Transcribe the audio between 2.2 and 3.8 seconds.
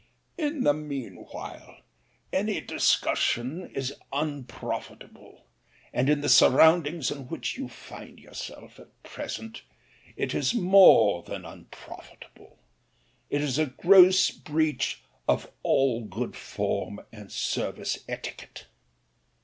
any discussion